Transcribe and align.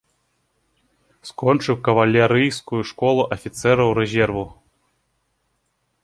Скончыў 1.29 1.75
кавалерыйскую 1.89 2.81
школу 2.91 3.21
афіцэраў 3.35 3.89
рэзерву. 3.99 4.45